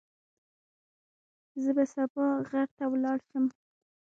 زه 1.63 1.69
به 1.75 1.85
سبا 1.93 2.27
غر 2.49 2.67
ته 2.77 2.83
ولاړ 2.91 3.17
شم. 3.29 3.45